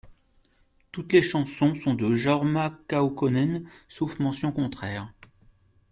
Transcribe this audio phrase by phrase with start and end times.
[0.91, 5.13] Toutes les chansons sont de Jorma Kaukonen, sauf mention contraire.